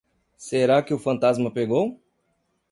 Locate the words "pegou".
1.51-2.01